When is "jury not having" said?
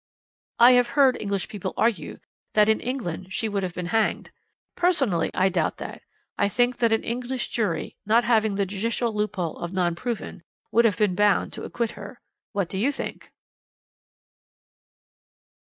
7.49-8.55